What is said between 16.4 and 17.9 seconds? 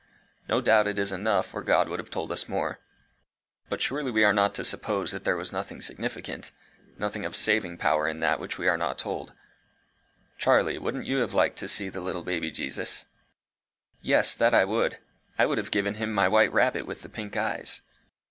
rabbit with the pink eyes."